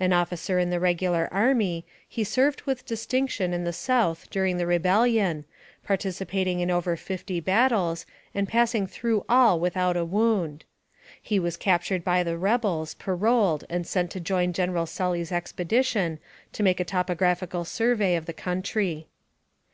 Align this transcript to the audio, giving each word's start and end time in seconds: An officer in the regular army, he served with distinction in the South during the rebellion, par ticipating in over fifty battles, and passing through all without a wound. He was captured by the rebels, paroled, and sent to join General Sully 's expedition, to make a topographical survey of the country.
An 0.00 0.14
officer 0.14 0.58
in 0.58 0.70
the 0.70 0.80
regular 0.80 1.28
army, 1.30 1.84
he 2.08 2.24
served 2.24 2.62
with 2.62 2.86
distinction 2.86 3.52
in 3.52 3.64
the 3.64 3.74
South 3.74 4.30
during 4.30 4.56
the 4.56 4.66
rebellion, 4.66 5.44
par 5.84 5.98
ticipating 5.98 6.60
in 6.60 6.70
over 6.70 6.96
fifty 6.96 7.40
battles, 7.40 8.06
and 8.34 8.48
passing 8.48 8.86
through 8.86 9.26
all 9.28 9.60
without 9.60 9.94
a 9.94 10.02
wound. 10.02 10.64
He 11.20 11.38
was 11.38 11.58
captured 11.58 12.04
by 12.04 12.22
the 12.22 12.38
rebels, 12.38 12.94
paroled, 12.94 13.64
and 13.68 13.86
sent 13.86 14.10
to 14.12 14.18
join 14.20 14.54
General 14.54 14.86
Sully 14.86 15.22
's 15.22 15.30
expedition, 15.30 16.20
to 16.54 16.62
make 16.62 16.80
a 16.80 16.82
topographical 16.84 17.66
survey 17.66 18.16
of 18.16 18.24
the 18.24 18.32
country. 18.32 19.08